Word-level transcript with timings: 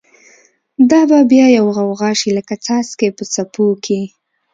دا 0.91 1.01
به 1.09 1.19
بیا 1.31 1.47
یوه 1.57 1.73
غوغا 1.77 2.09
شی، 2.19 2.29
لکه 2.37 2.53
څاڅکی 2.65 3.09
په 3.17 3.23
څپو 3.33 3.65
کی 3.85 4.01